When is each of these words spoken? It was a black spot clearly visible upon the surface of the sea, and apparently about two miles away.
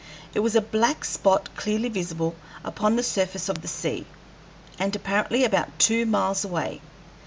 It 0.33 0.39
was 0.39 0.55
a 0.55 0.61
black 0.61 1.05
spot 1.05 1.49
clearly 1.55 1.87
visible 1.87 2.33
upon 2.63 2.95
the 2.95 3.03
surface 3.03 3.49
of 3.49 3.61
the 3.61 3.67
sea, 3.67 4.07
and 4.79 4.95
apparently 4.95 5.43
about 5.43 5.77
two 5.77 6.07
miles 6.07 6.43
away. 6.43 6.81